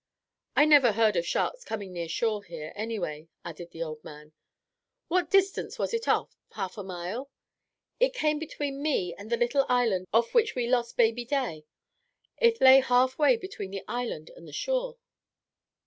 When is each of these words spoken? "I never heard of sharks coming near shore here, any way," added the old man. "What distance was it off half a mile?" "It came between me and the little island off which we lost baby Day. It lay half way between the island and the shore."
"I 0.55 0.65
never 0.65 0.93
heard 0.93 1.15
of 1.15 1.27
sharks 1.27 1.63
coming 1.63 1.93
near 1.93 2.07
shore 2.09 2.41
here, 2.43 2.73
any 2.75 2.97
way," 2.97 3.27
added 3.45 3.69
the 3.69 3.83
old 3.83 4.03
man. 4.03 4.33
"What 5.09 5.29
distance 5.29 5.77
was 5.77 5.93
it 5.93 6.07
off 6.07 6.35
half 6.53 6.75
a 6.75 6.81
mile?" 6.83 7.29
"It 7.99 8.15
came 8.15 8.39
between 8.39 8.81
me 8.81 9.13
and 9.13 9.29
the 9.31 9.37
little 9.37 9.63
island 9.69 10.07
off 10.11 10.33
which 10.33 10.55
we 10.55 10.65
lost 10.65 10.97
baby 10.97 11.23
Day. 11.23 11.67
It 12.37 12.59
lay 12.61 12.79
half 12.79 13.19
way 13.19 13.37
between 13.37 13.69
the 13.69 13.83
island 13.87 14.31
and 14.35 14.47
the 14.47 14.53
shore." 14.53 14.97